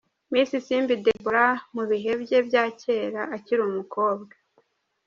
Miss 0.31 0.51
Isimbi 0.59 0.93
Deborah 1.03 1.55
mu 1.75 1.83
bihe 1.91 2.11
bye 2.21 2.39
bya 2.47 2.63
kera 2.81 3.21
akiri 3.35 3.61
umukobwa. 3.69 4.33